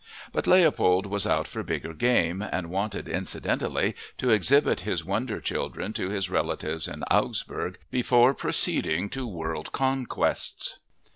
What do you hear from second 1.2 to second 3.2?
out for bigger game and wanted,